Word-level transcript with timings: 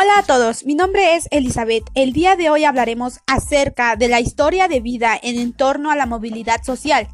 Hola 0.00 0.18
a 0.18 0.22
todos, 0.22 0.64
mi 0.64 0.76
nombre 0.76 1.16
es 1.16 1.26
Elizabeth. 1.32 1.82
El 1.96 2.12
día 2.12 2.36
de 2.36 2.50
hoy 2.50 2.64
hablaremos 2.64 3.18
acerca 3.26 3.96
de 3.96 4.06
la 4.06 4.20
historia 4.20 4.68
de 4.68 4.78
vida 4.78 5.18
en 5.20 5.52
torno 5.52 5.90
a 5.90 5.96
la 5.96 6.06
movilidad 6.06 6.62
social. 6.62 7.08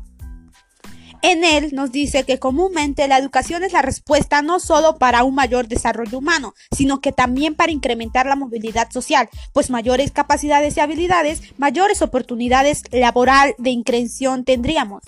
En 1.23 1.45
él 1.45 1.71
nos 1.73 1.93
dice 1.93 2.25
que 2.25 2.39
comúnmente 2.39 3.09
la 3.09 3.17
educación 3.17 3.65
es 3.65 3.73
la 3.73 3.81
respuesta 3.81 4.43
no 4.43 4.61
solo 4.61 4.99
para 4.99 5.25
un 5.25 5.35
mayor 5.35 5.67
desarrollo 5.67 6.19
humano, 6.19 6.53
sino 6.77 7.01
que 7.01 7.11
también 7.11 7.55
para 7.55 7.73
incrementar 7.73 8.27
la 8.27 8.37
movilidad 8.37 8.91
social, 8.91 9.31
pues 9.55 9.71
mayores 9.71 10.11
capacidades 10.11 10.77
y 10.77 10.81
habilidades, 10.81 11.41
mayores 11.57 12.03
oportunidades 12.03 12.83
laboral 12.93 13.55
de 13.57 13.71
increación 13.71 14.45
tendríamos. 14.45 15.05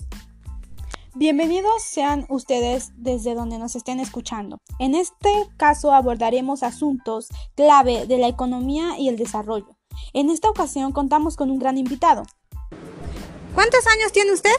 Bienvenidos 1.19 1.81
sean 1.81 2.27
ustedes 2.29 2.91
desde 2.95 3.33
donde 3.33 3.57
nos 3.57 3.75
estén 3.75 3.99
escuchando. 3.99 4.61
En 4.77 4.93
este 4.93 5.31
caso 5.57 5.91
abordaremos 5.91 6.61
asuntos 6.61 7.29
clave 7.55 8.05
de 8.05 8.19
la 8.19 8.27
economía 8.27 8.99
y 8.99 9.09
el 9.09 9.17
desarrollo. 9.17 9.75
En 10.13 10.29
esta 10.29 10.47
ocasión 10.47 10.91
contamos 10.91 11.35
con 11.35 11.49
un 11.49 11.57
gran 11.57 11.79
invitado. 11.79 12.21
¿Cuántos 13.55 13.87
años 13.87 14.11
tiene 14.11 14.31
usted? 14.31 14.51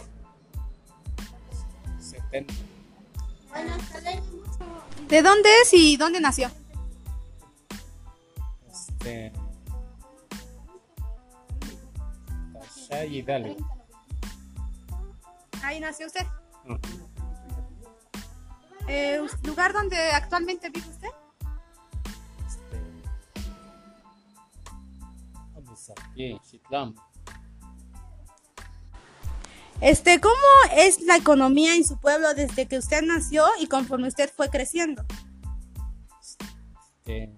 70. 2.01 2.53
¿De 5.07 5.23
dónde 5.23 5.49
es 5.63 5.73
y 5.73 5.97
dónde 5.97 6.21
nació? 6.21 6.51
Este. 8.69 9.33
Ahí 15.63 15.79
nació 15.79 16.09
usted. 16.09 16.27
Eh, 18.89 19.21
¿Lugar 19.45 19.73
donde 19.73 19.97
actualmente 20.13 20.71
vive 20.71 20.89
usted? 20.89 21.09
Este. 22.47 22.79
Este, 29.81 30.21
¿cómo 30.21 30.35
es 30.77 31.03
la 31.03 31.17
economía 31.17 31.75
en 31.77 31.85
su 31.85 32.01
pueblo 32.01 32.35
desde 32.35 32.67
que 32.67 32.79
usted 32.79 33.03
nació 33.03 33.45
y 33.61 33.69
conforme 33.69 34.09
usted 34.09 34.31
fue 34.35 34.49
creciendo? 34.49 35.05
Este. 36.21 37.33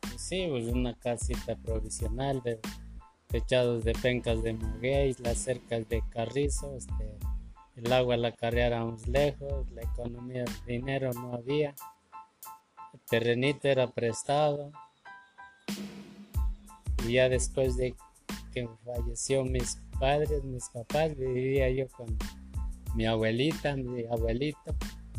pues 0.00 0.20
Sí, 0.20 0.46
pues 0.48 0.66
una 0.66 0.94
casita 0.94 1.56
provisional 1.56 2.40
de 2.42 2.60
techados 3.26 3.84
de 3.84 3.92
pencas 3.92 4.42
de 4.42 4.54
maguey, 4.54 5.14
las 5.18 5.38
cercas 5.38 5.88
de 5.88 6.02
carrizo, 6.10 6.74
este, 6.76 7.18
el 7.84 7.92
agua 7.92 8.16
la 8.16 8.32
cargábamos 8.32 9.06
lejos, 9.08 9.70
la 9.70 9.82
economía, 9.82 10.44
el 10.44 10.64
dinero 10.66 11.12
no 11.12 11.34
había, 11.34 11.74
el 12.92 13.00
terrenito 13.08 13.68
era 13.68 13.90
prestado. 13.90 14.72
Y 17.06 17.12
ya 17.14 17.28
después 17.28 17.76
de 17.76 17.94
que 18.52 18.68
falleció 18.84 19.44
mis 19.44 19.80
padres, 19.98 20.44
mis 20.44 20.68
papás, 20.68 21.16
vivía 21.16 21.70
yo 21.70 21.88
con 21.88 22.16
mi 22.94 23.06
abuelita, 23.06 23.76
mi 23.76 24.04
abuelito. 24.04 24.76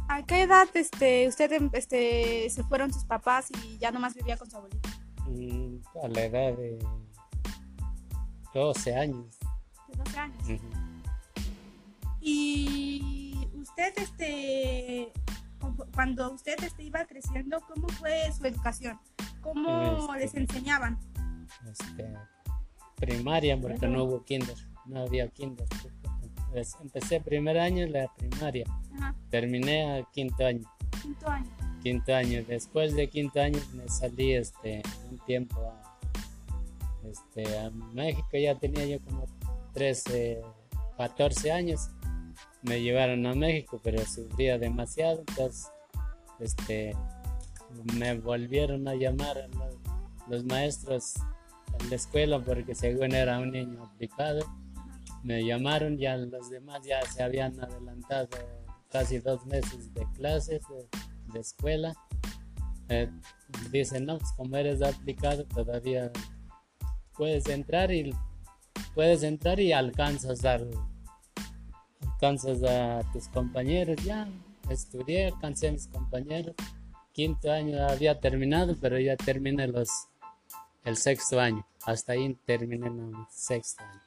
¿A 0.07 0.23
qué 0.23 0.41
edad 0.41 0.67
este, 0.73 1.27
usted 1.27 1.51
este, 1.73 2.49
se 2.49 2.63
fueron 2.63 2.93
sus 2.93 3.05
papás 3.05 3.47
y 3.63 3.77
ya 3.77 3.91
nomás 3.91 4.13
vivía 4.13 4.37
con 4.37 4.49
su 4.49 4.57
abuelita? 4.57 4.89
mm, 5.27 5.81
a 6.03 6.07
la 6.09 6.25
edad 6.25 6.53
de 6.57 6.77
12 8.53 8.95
años. 8.95 9.39
De 9.87 9.97
12 9.97 10.19
años. 10.19 10.49
Ujú. 10.49 10.80
Y 12.21 13.35
usted, 13.55 13.93
este, 13.97 15.11
cu- 15.59 15.85
cuando 15.93 16.31
usted 16.31 16.55
este, 16.63 16.83
iba 16.83 17.03
creciendo, 17.05 17.59
¿cómo 17.67 17.87
fue 17.89 18.31
su 18.31 18.45
educación? 18.45 18.99
¿Cómo 19.41 19.99
Este. 20.15 20.19
les 20.19 20.35
enseñaban? 20.35 20.99
este, 21.69 22.13
primaria 22.95 23.59
porque 23.59 23.87
no 23.87 24.03
hubo 24.05 24.23
kinder, 24.23 24.55
no 24.85 25.01
había 25.01 25.27
kinder. 25.29 25.67
Pues, 26.51 26.75
Empecé 26.81 27.19
primer 27.21 27.57
año 27.57 27.83
en 27.83 27.93
la 27.93 28.13
primaria, 28.15 28.65
Ajá, 28.95 29.15
terminé 29.29 29.99
a 29.99 30.03
quinto 30.11 30.45
año, 30.45 30.69
quinto 31.01 31.27
año. 31.29 31.49
quinto 31.81 32.13
año. 32.15 32.43
Después 32.47 32.93
de 32.95 33.07
quinto 33.09 33.41
año 33.41 33.59
me 33.73 33.87
salí 33.89 34.33
este 34.33 34.81
un 35.09 35.17
tiempo 35.19 35.59
a, 35.61 35.99
este, 37.09 37.57
a 37.59 37.69
México, 37.93 38.27
ya 38.33 38.53
tenía 38.59 38.85
yo 38.85 38.99
como 39.05 39.25
13, 39.73 40.41
14 40.97 41.51
años. 41.51 41.89
Me 42.61 42.81
llevaron 42.81 43.25
a 43.25 43.33
México, 43.33 43.79
pero 43.83 44.05
sufría 44.05 44.57
demasiado, 44.57 45.23
entonces 45.27 45.71
este, 46.39 46.95
me 47.97 48.17
volvieron 48.19 48.87
a 48.87 48.95
llamar 48.95 49.49
los, 49.57 49.75
los 50.27 50.45
maestros 50.45 51.15
en 51.79 51.89
la 51.89 51.95
escuela 51.95 52.39
porque 52.39 52.75
según 52.75 53.13
era 53.13 53.39
un 53.39 53.51
niño 53.51 53.83
aplicado. 53.83 54.45
Me 55.23 55.45
llamaron, 55.45 55.97
ya 55.97 56.17
los 56.17 56.49
demás 56.49 56.81
ya 56.83 57.01
se 57.03 57.21
habían 57.21 57.59
adelantado 57.59 58.29
casi 58.89 59.19
dos 59.19 59.45
meses 59.45 59.93
de 59.93 60.05
clases 60.13 60.61
de, 61.33 61.39
escuela. 61.39 61.93
Eh, 62.89 63.09
dicen, 63.71 64.05
no, 64.05 64.17
pues 64.17 64.31
como 64.33 64.57
eres 64.57 64.81
aplicado 64.81 65.45
todavía 65.45 66.11
puedes 67.13 67.47
entrar 67.47 67.91
y 67.91 68.13
puedes 68.93 69.23
entrar 69.23 69.59
y 69.59 69.71
alcanzas 69.71 70.43
a 70.43 70.57
alcanzas 72.21 72.61
a 72.63 73.01
tus 73.11 73.27
compañeros 73.29 73.97
ya 74.03 74.27
estudié 74.69 75.25
alcancé 75.25 75.69
a 75.69 75.71
mis 75.71 75.87
compañeros 75.87 76.53
quinto 77.13 77.51
año 77.51 77.83
había 77.89 78.19
terminado 78.19 78.75
pero 78.79 78.99
ya 78.99 79.17
terminé 79.17 79.67
los 79.67 79.89
el 80.85 80.97
sexto 80.97 81.39
año 81.39 81.65
hasta 81.83 82.13
ahí 82.13 82.37
terminé 82.45 82.87
el 82.87 83.13
sexto 83.29 83.83
año 83.83 84.01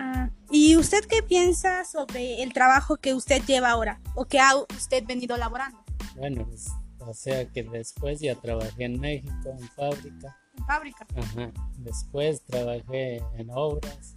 Ah, 0.00 0.30
¿Y 0.50 0.76
usted 0.76 1.04
qué 1.06 1.22
piensa 1.22 1.84
sobre 1.84 2.42
el 2.42 2.52
trabajo 2.52 2.96
que 2.96 3.12
usted 3.14 3.42
lleva 3.44 3.70
ahora 3.70 4.00
o 4.14 4.24
que 4.24 4.38
ha 4.40 4.56
usted 4.56 5.04
venido 5.04 5.36
laborando 5.36 5.78
bueno 6.16 6.46
pues, 6.46 6.68
o 7.00 7.12
sea 7.12 7.44
que 7.44 7.62
después 7.62 8.20
ya 8.20 8.36
trabajé 8.36 8.84
en 8.84 8.98
México 8.98 9.50
en 9.50 9.68
fábrica 9.76 10.34
en 10.56 10.66
fábrica? 10.66 11.06
Ajá. 11.14 11.52
Después 11.78 12.42
trabajé 12.42 13.22
en 13.36 13.50
obras. 13.50 14.14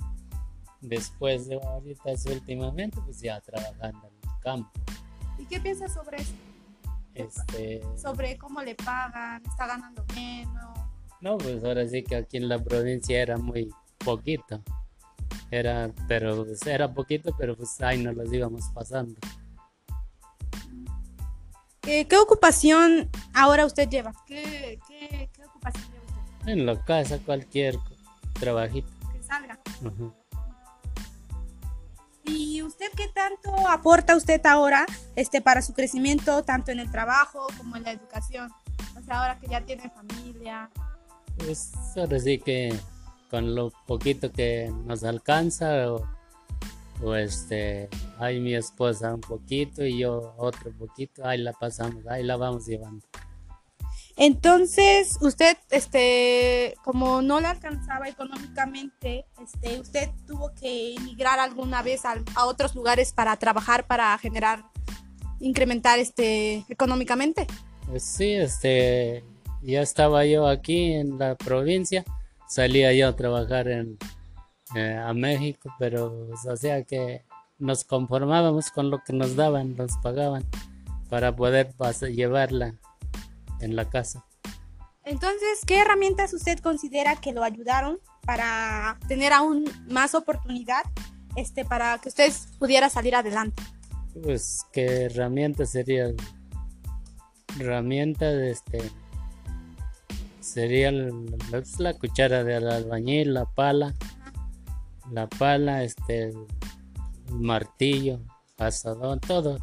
Después 0.82 1.48
de 1.48 1.56
ahorita 1.56 2.18
sí, 2.18 2.30
últimamente 2.30 3.00
pues 3.06 3.22
ya 3.22 3.40
trabajando 3.42 4.08
en 4.08 4.30
el 4.30 4.40
campo. 4.42 4.72
¿Y 5.38 5.46
qué 5.46 5.60
piensa 5.60 5.88
sobre 5.88 6.22
eso? 6.22 6.34
Este, 7.14 7.82
Sobre 7.98 8.38
cómo 8.38 8.62
le 8.62 8.76
pagan, 8.76 9.44
está 9.46 9.68
ganando 9.68 10.04
bien, 10.14 10.50
¿no? 11.22 11.38
pues 11.38 11.64
ahora 11.64 11.88
sí 11.88 12.04
que 12.04 12.16
aquí 12.16 12.38
en 12.38 12.50
la 12.50 12.58
provincia 12.58 13.22
era 13.22 13.38
muy 13.38 13.70
poquito. 14.04 14.62
Era, 15.52 15.92
pero 16.08 16.46
pues, 16.46 16.66
era 16.66 16.92
poquito, 16.92 17.36
pero 17.38 17.56
pues 17.56 17.80
ahí 17.82 18.02
nos 18.02 18.16
los 18.16 18.32
íbamos 18.34 18.64
pasando. 18.74 19.16
Eh, 21.88 22.06
¿Qué 22.08 22.18
ocupación 22.18 23.10
ahora 23.34 23.66
usted 23.66 23.90
lleva? 23.90 24.14
¿Qué, 24.26 24.80
qué, 24.88 25.30
qué 25.34 25.46
ocupación 25.46 25.84
lleva 25.92 26.24
usted? 26.24 26.52
En 26.52 26.66
la 26.66 26.84
casa 26.86 27.20
cualquier 27.20 27.76
trabajito. 28.40 28.88
Que 29.12 29.22
salga. 29.22 29.60
Ajá. 29.86 30.21
¿Y 32.62 32.64
usted 32.64 32.92
qué 32.96 33.08
tanto 33.08 33.68
aporta 33.68 34.16
usted 34.16 34.46
ahora 34.46 34.86
este, 35.16 35.42
para 35.42 35.64
su 35.64 35.74
crecimiento, 35.74 36.44
tanto 36.44 36.70
en 36.70 36.80
el 36.80 36.92
trabajo 36.92 37.48
como 37.58 37.76
en 37.76 37.82
la 37.82 37.92
educación? 37.92 38.52
O 38.96 39.04
sea, 39.04 39.22
ahora 39.22 39.40
que 39.40 39.48
ya 39.48 39.62
tiene 39.62 39.90
familia. 39.90 40.70
Pues 41.40 41.72
ahora 41.98 42.20
sí 42.20 42.38
que 42.38 42.72
con 43.32 43.56
lo 43.56 43.72
poquito 43.88 44.32
que 44.32 44.72
nos 44.86 45.04
alcanza 45.04 45.92
o, 45.92 46.08
o 47.02 47.16
este, 47.16 47.90
hay 48.20 48.40
mi 48.40 48.54
esposa 48.54 49.12
un 49.12 49.22
poquito 49.22 49.84
y 49.84 49.98
yo 49.98 50.36
otro 50.38 50.72
poquito, 50.72 51.26
ahí 51.26 51.40
la 51.40 51.54
pasamos, 51.54 52.06
ahí 52.06 52.24
la 52.24 52.38
vamos 52.38 52.68
llevando. 52.68 53.08
Entonces, 54.18 55.18
usted, 55.22 55.58
este, 55.70 56.76
como 56.84 57.22
no 57.22 57.40
le 57.40 57.48
alcanzaba 57.48 58.08
económicamente, 58.08 59.26
este, 59.42 59.80
usted 59.80 60.10
tuvo 60.28 60.54
que 60.54 60.96
emigrar 60.96 61.40
alguna 61.40 61.82
vez 61.82 62.04
a, 62.06 62.16
otros 62.46 62.76
lugares 62.76 63.14
para 63.14 63.36
trabajar, 63.38 63.88
para 63.88 64.18
generar, 64.18 64.64
incrementar, 65.40 66.00
este, 66.00 66.66
económicamente. 66.70 67.48
Pues 67.88 68.04
sí, 68.04 68.34
este, 68.34 69.24
ya 69.62 69.82
estaba 69.82 70.26
yo 70.26 70.48
aquí 70.48 70.94
en 70.94 71.18
la 71.18 71.36
provincia, 71.36 72.04
salía 72.48 72.94
yo 72.94 73.08
a 73.08 73.16
trabajar 73.16 73.68
en, 73.68 73.98
eh, 74.76 74.96
a 74.96 75.14
México, 75.14 75.74
pero 75.80 76.28
pues, 76.28 76.46
o 76.46 76.58
sea 76.58 76.84
que 76.84 77.24
nos 77.60 77.84
conformábamos 77.84 78.72
con 78.72 78.90
lo 78.90 79.04
que 79.04 79.14
nos 79.14 79.36
daban, 79.36 79.76
nos 79.76 79.98
pagaban 79.98 80.46
para 81.10 81.36
poder 81.36 81.74
llevarla 82.14 82.76
en 83.62 83.76
la 83.76 83.90
casa. 83.90 84.26
Entonces, 85.04 85.62
¿qué 85.66 85.80
herramientas 85.80 86.34
usted 86.34 86.60
considera 86.60 87.16
que 87.16 87.32
lo 87.32 87.44
ayudaron 87.44 88.00
para 88.26 89.00
tener 89.08 89.34
aún 89.34 89.66
más 89.90 90.14
oportunidad, 90.14 90.84
este, 91.36 91.66
para 91.66 91.98
que 91.98 92.10
usted 92.10 92.32
pudiera 92.60 92.90
salir 92.90 93.16
adelante? 93.16 93.64
Pues, 94.22 94.64
¿qué 94.72 95.04
herramienta 95.06 95.66
sería? 95.66 96.08
Herramienta 97.60 98.28
de 98.28 98.52
este. 98.52 98.80
sería 100.40 100.92
la 100.92 101.94
cuchara 101.96 102.44
del 102.44 102.70
albañil, 102.70 103.34
la 103.34 103.46
pala, 103.46 103.94
la 105.12 105.28
pala, 105.28 105.84
este, 105.84 106.30
el 106.30 106.36
martillo, 107.30 108.20
asadón, 108.58 109.20
todo. 109.20 109.58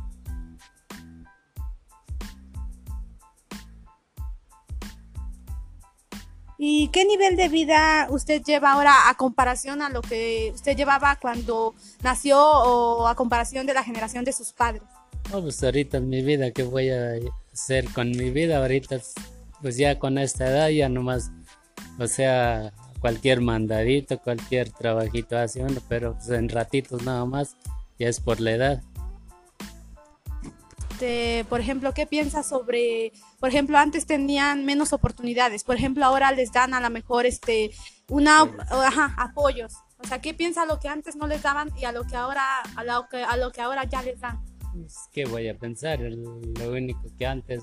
¿Y 6.61 6.89
qué 6.89 7.05
nivel 7.05 7.37
de 7.37 7.49
vida 7.49 8.09
usted 8.11 8.43
lleva 8.43 8.73
ahora 8.73 9.09
a 9.09 9.15
comparación 9.15 9.81
a 9.81 9.91
lo 9.91 10.03
que 10.03 10.51
usted 10.53 10.77
llevaba 10.77 11.17
cuando 11.23 11.77
nació 12.03 12.41
o 12.41 13.07
a 13.07 13.15
comparación 13.15 13.65
de 13.65 13.75
la 13.75 13.85
generación 13.85 14.25
de 14.25 14.33
sus 14.33 14.53
padres? 14.53 14.83
Pues 15.31 15.63
ahorita 15.63 16.01
mi 16.01 16.21
vida, 16.21 16.51
¿qué 16.51 16.65
voy 16.65 16.91
a 16.91 17.13
hacer 17.53 17.85
con 17.93 18.11
mi 18.11 18.31
vida? 18.31 18.59
Ahorita, 18.59 18.99
pues 19.63 19.77
ya 19.77 20.01
con 20.01 20.19
esta 20.19 20.49
edad 20.49 20.69
ya 20.71 20.89
nomás, 20.89 21.31
o 21.97 22.09
sea, 22.09 22.73
cualquier 22.99 23.41
mandadito, 23.41 24.19
cualquier 24.19 24.71
trabajito 24.71 25.39
haciendo, 25.39 25.81
pero 25.89 26.15
pues 26.15 26.29
en 26.31 26.49
ratitos 26.49 27.05
nada 27.05 27.25
más, 27.25 27.57
ya 28.01 28.09
es 28.09 28.19
por 28.19 28.41
la 28.41 28.51
edad. 28.51 28.83
Este, 30.99 31.45
por 31.49 31.61
ejemplo, 31.61 31.95
¿qué 31.95 32.07
piensas 32.07 32.49
sobre, 32.49 33.13
por 33.39 33.51
ejemplo, 33.51 33.79
antes 33.79 34.05
tenían 34.05 34.65
menos 34.65 34.93
oportunidades, 34.93 35.63
por 35.63 35.77
ejemplo, 35.77 36.05
ahora 36.05 36.33
les 36.33 36.51
dan 36.51 36.75
a 36.75 36.81
lo 36.81 36.91
mejor 36.91 37.25
este, 37.25 37.71
una, 38.09 38.41
ajá, 38.69 39.15
apoyos. 39.17 39.75
O 39.99 40.05
sea, 40.09 40.21
¿qué 40.21 40.35
piensa 40.35 40.67
lo 40.67 40.81
que 40.81 40.89
antes 40.89 41.15
no 41.15 41.29
les 41.29 41.41
daban 41.41 41.71
y 41.79 41.85
a 41.85 41.93
lo 41.93 42.03
que 42.03 42.17
ahora, 42.17 42.43
a 42.75 42.83
lo 42.83 43.09
que, 43.09 43.23
a 43.23 43.37
lo 43.37 43.53
que 43.53 43.61
ahora 43.61 43.85
ya 43.85 44.03
les 44.03 44.19
dan? 44.19 44.41
Pues, 44.73 44.97
¿Qué 45.13 45.25
voy 45.25 45.49
a 45.49 45.57
pensar? 45.57 46.01
Lo 46.01 46.73
único 46.73 47.05
que 47.17 47.27
antes 47.27 47.63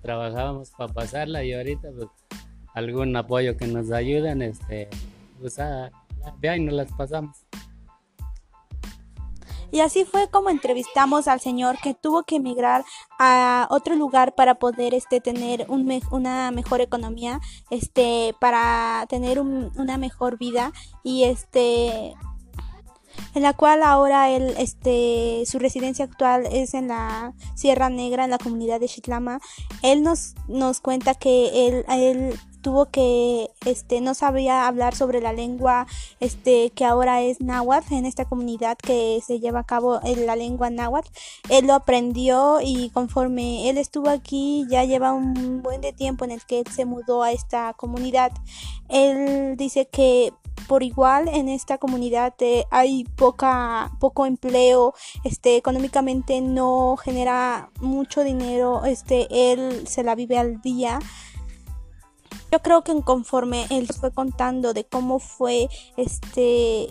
trabajábamos 0.00 0.72
para 0.72 0.92
pasarla 0.92 1.44
y 1.44 1.52
ahorita 1.52 1.88
pues, 1.96 2.08
algún 2.74 3.14
apoyo 3.14 3.56
que 3.56 3.68
nos 3.68 3.92
ayuden, 3.92 4.42
este, 4.42 4.88
pues 5.38 5.56
ah, 5.60 5.88
de 6.40 6.58
nos 6.58 6.74
las 6.74 6.92
pasamos. 6.94 7.44
Y 9.72 9.80
así 9.80 10.04
fue 10.04 10.28
como 10.28 10.50
entrevistamos 10.50 11.26
al 11.26 11.40
señor 11.40 11.78
que 11.82 11.94
tuvo 11.94 12.22
que 12.22 12.36
emigrar 12.36 12.84
a 13.18 13.66
otro 13.70 13.96
lugar 13.96 14.34
para 14.34 14.56
poder 14.56 14.94
este 14.94 15.20
tener 15.20 15.66
una 15.68 16.50
mejor 16.50 16.82
economía, 16.82 17.40
este 17.70 18.34
para 18.38 19.06
tener 19.08 19.40
una 19.40 19.96
mejor 19.96 20.38
vida 20.38 20.72
y 21.02 21.24
este 21.24 22.14
en 23.34 23.42
la 23.42 23.54
cual 23.54 23.82
ahora 23.82 24.30
él, 24.30 24.54
este, 24.58 25.44
su 25.46 25.58
residencia 25.58 26.04
actual 26.04 26.46
es 26.50 26.74
en 26.74 26.88
la 26.88 27.34
Sierra 27.54 27.88
Negra, 27.88 28.24
en 28.24 28.30
la 28.30 28.38
comunidad 28.38 28.80
de 28.80 28.88
Chitlama. 28.88 29.40
Él 29.82 30.02
nos, 30.02 30.34
nos 30.48 30.80
cuenta 30.80 31.14
que 31.14 31.66
él, 31.66 31.84
él 31.88 32.38
tuvo 32.62 32.86
que, 32.86 33.50
este, 33.66 34.00
no 34.00 34.14
sabía 34.14 34.66
hablar 34.66 34.94
sobre 34.94 35.20
la 35.20 35.32
lengua, 35.32 35.86
este, 36.20 36.70
que 36.70 36.84
ahora 36.84 37.20
es 37.20 37.40
náhuatl 37.40 37.94
en 37.94 38.06
esta 38.06 38.24
comunidad 38.24 38.78
que 38.78 39.20
se 39.26 39.40
lleva 39.40 39.60
a 39.60 39.64
cabo 39.64 40.00
en 40.02 40.26
la 40.26 40.36
lengua 40.36 40.70
náhuatl. 40.70 41.10
Él 41.50 41.66
lo 41.66 41.74
aprendió 41.74 42.60
y 42.62 42.90
conforme 42.90 43.68
él 43.68 43.78
estuvo 43.78 44.08
aquí, 44.08 44.66
ya 44.70 44.84
lleva 44.84 45.12
un 45.12 45.62
buen 45.62 45.80
de 45.80 45.92
tiempo 45.92 46.24
en 46.24 46.30
el 46.30 46.44
que 46.46 46.60
él 46.60 46.66
se 46.72 46.84
mudó 46.84 47.22
a 47.22 47.32
esta 47.32 47.74
comunidad. 47.74 48.32
Él 48.88 49.56
dice 49.56 49.86
que 49.86 50.32
por 50.68 50.82
igual 50.82 51.28
en 51.28 51.48
esta 51.48 51.78
comunidad 51.78 52.34
eh, 52.40 52.64
hay 52.70 53.04
poca 53.04 53.92
poco 53.98 54.26
empleo 54.26 54.94
este 55.24 55.56
económicamente 55.56 56.40
no 56.40 56.96
genera 56.96 57.70
mucho 57.80 58.22
dinero 58.22 58.84
este 58.84 59.52
él 59.52 59.86
se 59.86 60.02
la 60.02 60.14
vive 60.14 60.38
al 60.38 60.60
día 60.60 60.98
yo 62.52 62.60
creo 62.60 62.82
que 62.84 63.00
conforme 63.00 63.66
él 63.70 63.88
fue 63.88 64.12
contando 64.12 64.74
de 64.74 64.84
cómo 64.84 65.18
fue 65.18 65.68
este 65.96 66.88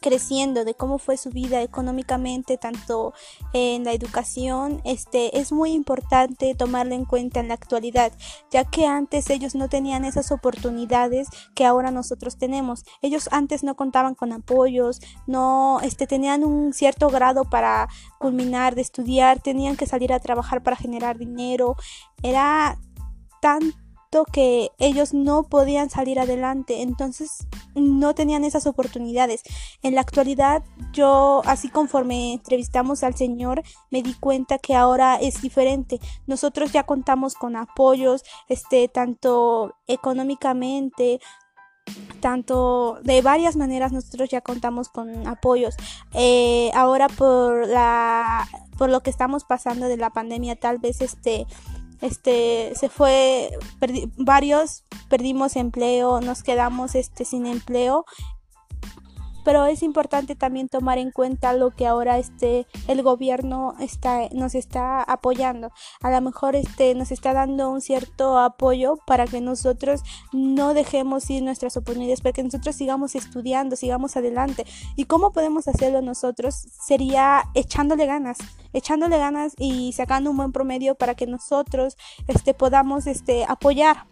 creciendo, 0.00 0.64
de 0.64 0.74
cómo 0.74 0.98
fue 0.98 1.16
su 1.16 1.30
vida 1.30 1.62
económicamente, 1.62 2.56
tanto 2.56 3.12
en 3.52 3.84
la 3.84 3.92
educación, 3.92 4.80
este 4.84 5.38
es 5.38 5.52
muy 5.52 5.72
importante 5.72 6.54
tomarlo 6.54 6.94
en 6.94 7.04
cuenta 7.04 7.40
en 7.40 7.48
la 7.48 7.54
actualidad, 7.54 8.10
ya 8.50 8.64
que 8.64 8.86
antes 8.86 9.30
ellos 9.30 9.54
no 9.54 9.68
tenían 9.68 10.04
esas 10.04 10.32
oportunidades 10.32 11.28
que 11.54 11.66
ahora 11.66 11.90
nosotros 11.90 12.36
tenemos. 12.36 12.84
Ellos 13.02 13.28
antes 13.32 13.62
no 13.62 13.76
contaban 13.76 14.14
con 14.14 14.32
apoyos, 14.32 15.00
no 15.26 15.80
este 15.82 16.06
tenían 16.06 16.42
un 16.42 16.72
cierto 16.72 17.08
grado 17.08 17.44
para 17.44 17.86
culminar 18.18 18.74
de 18.74 18.82
estudiar, 18.82 19.40
tenían 19.40 19.76
que 19.76 19.86
salir 19.86 20.12
a 20.12 20.20
trabajar 20.20 20.62
para 20.62 20.76
generar 20.76 21.18
dinero. 21.18 21.76
Era 22.22 22.78
tan 23.40 23.74
que 24.30 24.70
ellos 24.78 25.14
no 25.14 25.44
podían 25.44 25.88
salir 25.88 26.20
adelante, 26.20 26.82
entonces 26.82 27.46
no 27.74 28.14
tenían 28.14 28.44
esas 28.44 28.66
oportunidades. 28.66 29.42
En 29.82 29.94
la 29.94 30.02
actualidad, 30.02 30.62
yo, 30.92 31.40
así 31.46 31.70
conforme 31.70 32.34
entrevistamos 32.34 33.02
al 33.02 33.14
Señor, 33.14 33.62
me 33.90 34.02
di 34.02 34.14
cuenta 34.14 34.58
que 34.58 34.74
ahora 34.74 35.16
es 35.16 35.40
diferente. 35.40 35.98
Nosotros 36.26 36.72
ya 36.72 36.84
contamos 36.84 37.34
con 37.34 37.56
apoyos, 37.56 38.22
este, 38.48 38.88
tanto 38.88 39.76
económicamente, 39.86 41.18
tanto 42.20 43.00
de 43.02 43.22
varias 43.22 43.56
maneras 43.56 43.92
nosotros 43.92 44.28
ya 44.28 44.40
contamos 44.40 44.88
con 44.88 45.26
apoyos 45.26 45.74
eh, 46.14 46.70
ahora 46.74 47.08
por 47.08 47.66
la 47.66 48.46
por 48.78 48.88
lo 48.88 49.00
que 49.00 49.10
estamos 49.10 49.42
pasando 49.42 49.88
de 49.88 49.96
la 49.96 50.10
pandemia 50.10 50.54
tal 50.54 50.78
vez 50.78 51.00
este 51.00 51.44
este 52.02 52.72
se 52.74 52.88
fue 52.88 53.50
varios 54.18 54.84
perdimos 55.08 55.56
empleo 55.56 56.20
nos 56.20 56.42
quedamos 56.42 56.94
este 56.94 57.24
sin 57.24 57.46
empleo 57.46 58.04
pero 59.44 59.66
es 59.66 59.82
importante 59.82 60.34
también 60.34 60.68
tomar 60.68 60.98
en 60.98 61.10
cuenta 61.10 61.52
lo 61.52 61.70
que 61.70 61.86
ahora 61.86 62.18
este 62.18 62.66
el 62.88 63.02
gobierno 63.02 63.74
está 63.80 64.28
nos 64.32 64.54
está 64.54 65.02
apoyando. 65.02 65.70
A 66.00 66.10
lo 66.10 66.20
mejor 66.20 66.56
este 66.56 66.94
nos 66.94 67.10
está 67.10 67.32
dando 67.32 67.70
un 67.70 67.80
cierto 67.80 68.38
apoyo 68.38 68.96
para 69.06 69.26
que 69.26 69.40
nosotros 69.40 70.02
no 70.32 70.74
dejemos 70.74 71.28
ir 71.30 71.42
nuestras 71.42 71.76
oportunidades 71.76 72.20
para 72.20 72.32
que 72.32 72.42
nosotros 72.42 72.76
sigamos 72.76 73.14
estudiando 73.14 73.76
sigamos 73.76 74.16
adelante. 74.16 74.66
Y 74.96 75.04
cómo 75.04 75.32
podemos 75.32 75.68
hacerlo 75.68 76.02
nosotros 76.02 76.54
sería 76.54 77.44
echándole 77.54 78.06
ganas 78.06 78.38
echándole 78.72 79.18
ganas 79.18 79.52
y 79.58 79.92
sacando 79.92 80.30
un 80.30 80.36
buen 80.38 80.52
promedio 80.52 80.94
para 80.94 81.14
que 81.14 81.26
nosotros 81.26 81.96
este 82.26 82.54
podamos 82.54 83.06
este 83.06 83.44
apoyar 83.46 84.06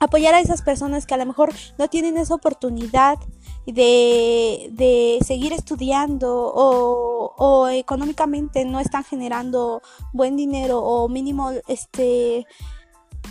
apoyar 0.00 0.34
a 0.34 0.40
esas 0.40 0.62
personas 0.62 1.06
que 1.06 1.14
a 1.14 1.18
lo 1.18 1.26
mejor 1.26 1.52
no 1.78 1.88
tienen 1.88 2.16
esa 2.16 2.34
oportunidad 2.34 3.18
de, 3.66 4.68
de 4.72 5.18
seguir 5.24 5.52
estudiando 5.52 6.52
o, 6.54 7.34
o, 7.36 7.68
económicamente 7.68 8.64
no 8.64 8.80
están 8.80 9.04
generando 9.04 9.82
buen 10.12 10.36
dinero 10.36 10.80
o 10.80 11.08
mínimo 11.08 11.50
este 11.68 12.46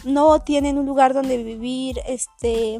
no 0.06 0.40
tienen 0.40 0.78
un 0.78 0.86
lugar 0.86 1.14
donde 1.14 1.44
vivir 1.44 2.00
este 2.08 2.80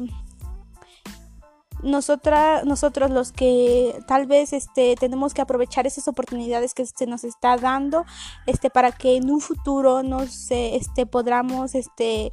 nosotras, 1.82 2.64
nosotros 2.64 3.10
los 3.10 3.32
que 3.32 4.02
tal 4.06 4.26
vez 4.26 4.52
este, 4.52 4.94
tenemos 4.96 5.34
que 5.34 5.42
aprovechar 5.42 5.86
esas 5.86 6.08
oportunidades 6.08 6.74
que 6.74 6.86
se 6.86 7.06
nos 7.06 7.24
está 7.24 7.56
dando 7.56 8.04
este, 8.46 8.70
para 8.70 8.92
que 8.92 9.16
en 9.16 9.30
un 9.30 9.40
futuro 9.40 10.02
nos 10.02 10.50
este, 10.50 11.06
podamos 11.06 11.74
este, 11.74 12.32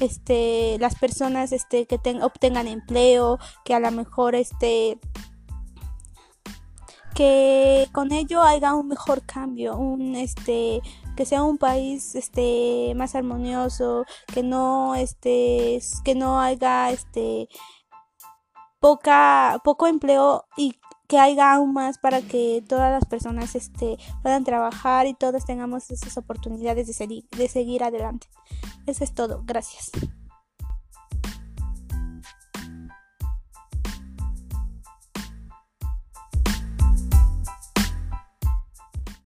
este, 0.00 0.76
las 0.78 0.96
personas 0.96 1.52
este, 1.52 1.86
que 1.86 1.98
obtengan 2.22 2.66
empleo, 2.66 3.38
que 3.64 3.74
a 3.74 3.80
lo 3.80 3.90
mejor 3.90 4.34
este, 4.34 4.98
que 7.14 7.88
con 7.92 8.12
ello 8.12 8.42
haya 8.42 8.74
un 8.74 8.88
mejor 8.88 9.24
cambio, 9.24 9.76
un 9.76 10.16
este 10.16 10.82
que 11.16 11.24
sea 11.24 11.44
un 11.44 11.58
país 11.58 12.16
este 12.16 12.92
más 12.96 13.14
armonioso, 13.14 14.04
que 14.32 14.42
no 14.42 14.96
este 14.96 15.80
que 16.04 16.14
no 16.14 16.40
haya 16.40 16.90
este 16.90 17.48
poca, 18.84 19.62
poco 19.64 19.86
empleo 19.86 20.44
y 20.58 20.74
que 21.08 21.18
haya 21.18 21.54
aún 21.54 21.72
más 21.72 21.96
para 21.96 22.20
que 22.20 22.62
todas 22.68 22.92
las 22.92 23.06
personas 23.06 23.54
este, 23.54 23.96
puedan 24.22 24.44
trabajar 24.44 25.06
y 25.06 25.14
todos 25.14 25.46
tengamos 25.46 25.90
esas 25.90 26.18
oportunidades 26.18 26.86
de 26.86 26.92
seguir, 26.92 27.24
de 27.30 27.48
seguir 27.48 27.82
adelante. 27.82 28.26
Eso 28.84 29.02
es 29.02 29.14
todo. 29.14 29.42
Gracias. 29.46 29.90